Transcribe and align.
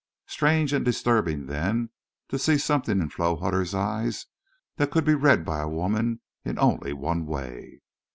Strange 0.25 0.73
and 0.73 0.83
disturbing 0.83 1.45
then, 1.45 1.91
to 2.27 2.39
see 2.39 2.57
something 2.57 3.01
in 3.01 3.07
Flo 3.09 3.35
Hutter's 3.35 3.75
eyes 3.75 4.25
that 4.77 4.89
could 4.89 5.05
be 5.05 5.13
read 5.13 5.45
by 5.45 5.59
a 5.59 5.69
woman 5.69 6.21
in 6.43 6.57
only 6.57 6.91
one 6.91 7.27
way! 7.27 7.81